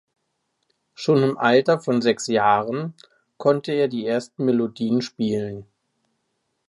[0.95, 2.95] Schon im Alter von sechs Jahren
[3.37, 5.67] konnte er die ersten Melodien spielen.